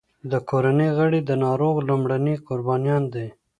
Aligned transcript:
د 0.31 0.33
کورنۍ 0.49 0.89
غړي 0.97 1.19
د 1.25 1.31
ناروغ 1.45 1.75
لومړني 1.89 2.35
قربانیان 2.47 3.03
دي. 3.13 3.27